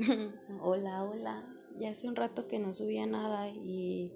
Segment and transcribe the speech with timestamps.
[0.60, 1.46] hola, hola.
[1.78, 4.12] Ya hace un rato que no subía nada y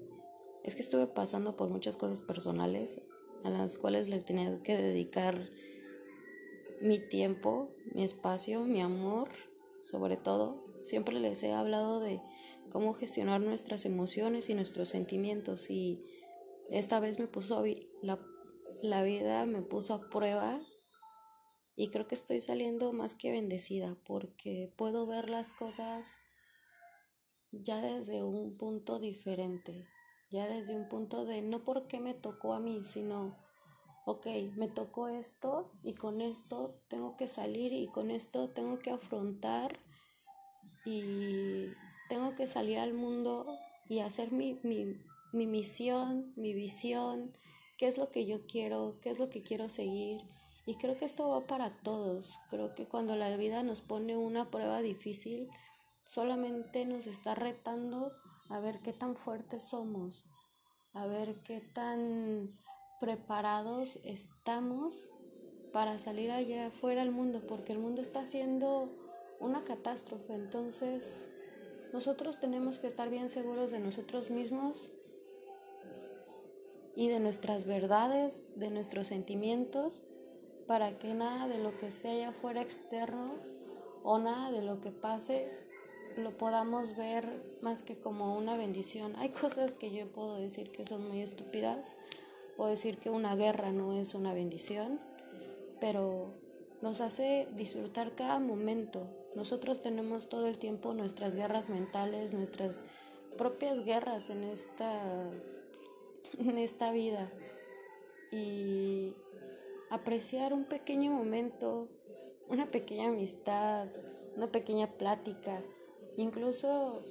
[0.63, 2.99] es que estuve pasando por muchas cosas personales
[3.43, 5.49] a las cuales le tenía que dedicar
[6.81, 9.29] mi tiempo, mi espacio, mi amor,
[9.83, 10.65] sobre todo.
[10.81, 12.21] Siempre les he hablado de
[12.71, 16.03] cómo gestionar nuestras emociones y nuestros sentimientos y
[16.71, 17.63] esta vez me puso
[18.01, 18.19] la,
[18.81, 20.61] la vida me puso a prueba
[21.75, 26.17] y creo que estoy saliendo más que bendecida porque puedo ver las cosas
[27.51, 29.87] ya desde un punto diferente,
[30.29, 33.35] ya desde un punto de no porque me tocó a mí, sino,
[34.05, 38.91] ok, me tocó esto y con esto tengo que salir y con esto tengo que
[38.91, 39.79] afrontar
[40.85, 41.67] y
[42.09, 43.45] tengo que salir al mundo
[43.89, 44.95] y hacer mi, mi,
[45.33, 47.37] mi misión, mi visión,
[47.77, 50.21] qué es lo que yo quiero, qué es lo que quiero seguir
[50.65, 52.39] y creo que esto va para todos.
[52.49, 55.49] Creo que cuando la vida nos pone una prueba difícil,
[56.05, 58.11] solamente nos está retando
[58.49, 60.25] a ver qué tan fuertes somos,
[60.93, 62.57] a ver qué tan
[62.99, 65.09] preparados estamos
[65.71, 68.89] para salir allá afuera al mundo, porque el mundo está siendo
[69.39, 70.33] una catástrofe.
[70.33, 71.25] Entonces,
[71.93, 74.91] nosotros tenemos que estar bien seguros de nosotros mismos
[76.95, 80.05] y de nuestras verdades, de nuestros sentimientos
[80.67, 83.35] para que nada de lo que esté allá afuera externo
[84.03, 85.49] o nada de lo que pase
[86.17, 87.27] lo podamos ver
[87.61, 89.15] más que como una bendición.
[89.17, 91.97] Hay cosas que yo puedo decir que son muy estúpidas,
[92.55, 94.99] puedo decir que una guerra no es una bendición,
[95.79, 96.33] pero
[96.81, 99.07] nos hace disfrutar cada momento.
[99.35, 102.83] Nosotros tenemos todo el tiempo nuestras guerras mentales, nuestras
[103.37, 105.29] propias guerras en esta,
[106.37, 107.29] en esta vida.
[108.31, 109.13] Y
[109.89, 111.87] apreciar un pequeño momento,
[112.49, 113.87] una pequeña amistad,
[114.35, 115.63] una pequeña plática,
[116.17, 117.01] incluso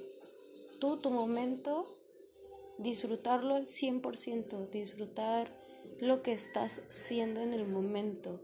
[0.79, 1.85] tú, tu momento,
[2.77, 5.47] disfrutarlo al 100%, disfrutar
[5.99, 8.41] lo que estás siendo en el momento.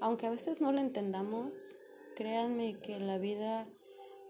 [0.00, 1.76] Aunque a veces no lo entendamos,
[2.16, 3.68] créanme que la vida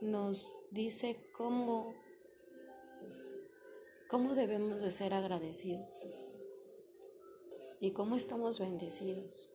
[0.00, 1.94] nos dice cómo,
[4.08, 6.06] cómo debemos de ser agradecidos
[7.82, 9.50] y cómo estamos bendecidos.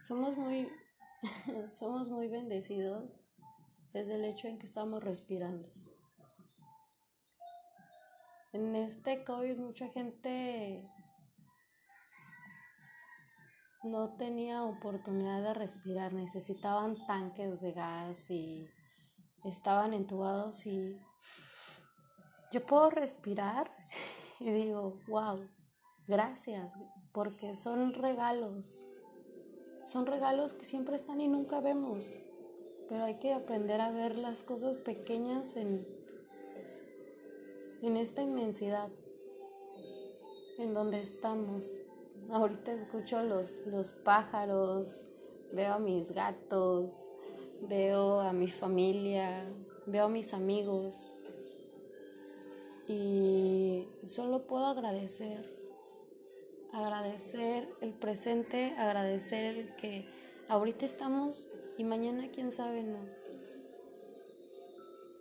[0.00, 0.68] Somos muy,
[1.78, 3.22] somos muy bendecidos
[3.92, 5.72] desde el hecho en que estamos respirando.
[8.52, 10.90] En este COVID mucha gente
[13.84, 18.68] no tenía oportunidad de respirar, necesitaban tanques de gas y
[19.44, 21.00] estaban entubados y
[22.50, 23.70] yo puedo respirar
[24.42, 25.48] y digo, wow,
[26.08, 26.74] gracias,
[27.12, 28.88] porque son regalos,
[29.84, 32.18] son regalos que siempre están y nunca vemos,
[32.88, 35.86] pero hay que aprender a ver las cosas pequeñas en,
[37.82, 38.90] en esta inmensidad,
[40.58, 41.78] en donde estamos.
[42.30, 45.04] Ahorita escucho los, los pájaros,
[45.52, 47.06] veo a mis gatos,
[47.68, 49.48] veo a mi familia,
[49.86, 51.11] veo a mis amigos
[52.88, 55.48] y solo puedo agradecer,
[56.72, 60.06] agradecer el presente, agradecer el que
[60.48, 61.48] ahorita estamos
[61.78, 62.98] y mañana quién sabe no.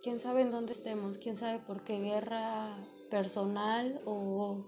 [0.01, 2.75] Quién sabe en dónde estemos, quién sabe por qué guerra
[3.11, 4.65] personal o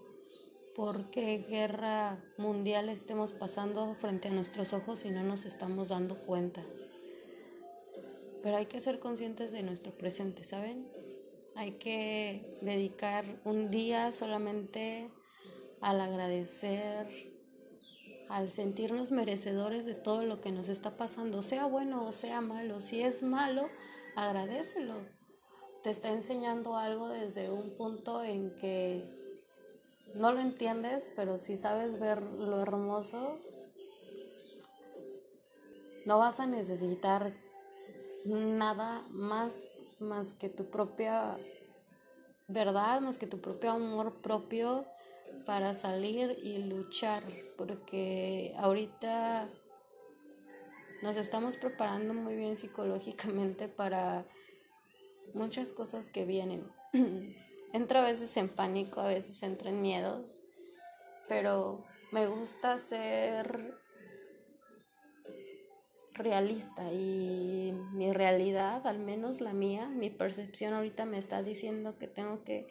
[0.76, 6.17] por qué guerra mundial estemos pasando frente a nuestros ojos y no nos estamos dando
[6.20, 6.64] cuenta.
[8.44, 10.88] Pero hay que ser conscientes de nuestro presente, ¿saben?
[11.55, 15.09] Hay que dedicar un día solamente
[15.82, 17.08] al agradecer,
[18.28, 22.82] al sentirnos merecedores de todo lo que nos está pasando, sea bueno o sea malo.
[22.82, 23.70] Si es malo,
[24.16, 24.96] agradecelo.
[25.84, 29.03] Te está enseñando algo desde un punto en que
[30.16, 33.38] no lo entiendes, pero si sabes ver lo hermoso,
[36.05, 37.34] no vas a necesitar
[38.26, 41.38] nada más más que tu propia
[42.47, 44.85] verdad, más que tu propio amor propio
[45.46, 47.23] para salir y luchar,
[47.58, 49.50] porque ahorita
[51.02, 54.26] nos estamos preparando muy bien psicológicamente para
[55.34, 56.72] muchas cosas que vienen.
[57.73, 60.41] entro a veces en pánico, a veces entro en miedos,
[61.28, 63.78] pero me gusta ser
[66.14, 72.08] realista y mi realidad, al menos la mía, mi percepción ahorita me está diciendo que
[72.08, 72.68] tengo que,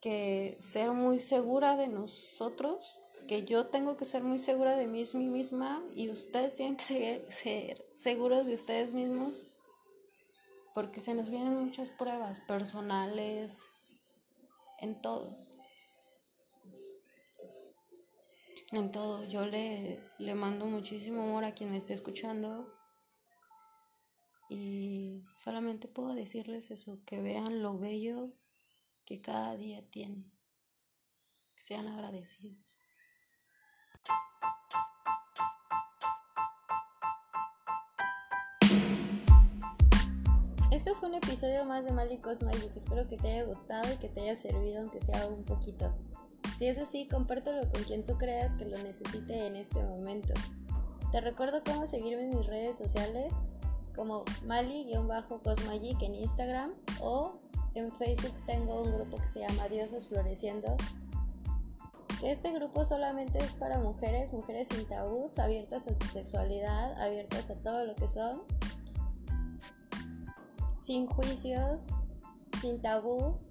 [0.00, 5.04] que ser muy segura de nosotros, que yo tengo que ser muy segura de mí
[5.14, 9.46] misma y ustedes tienen que ser, ser seguros de ustedes mismos
[10.74, 13.58] porque se nos vienen muchas pruebas personales
[14.78, 15.36] en todo.
[18.72, 22.74] En todo, yo le, le mando muchísimo amor a quien me esté escuchando
[24.48, 28.32] y solamente puedo decirles eso, que vean lo bello
[29.04, 30.24] que cada día tiene,
[31.54, 32.78] que sean agradecidos.
[40.70, 42.74] Este fue un episodio más de Malicos Magic.
[42.74, 45.94] Espero que te haya gustado y que te haya servido, aunque sea un poquito.
[46.62, 50.32] Si es así, compártelo con quien tú creas que lo necesite en este momento.
[51.10, 53.34] Te recuerdo cómo seguirme en mis redes sociales
[53.96, 57.40] como Mali-Cosmagic en Instagram o
[57.74, 60.76] en Facebook tengo un grupo que se llama Dioses Floreciendo.
[62.22, 67.56] Este grupo solamente es para mujeres, mujeres sin tabús, abiertas a su sexualidad, abiertas a
[67.56, 68.42] todo lo que son
[70.78, 71.88] sin juicios,
[72.60, 73.50] sin tabús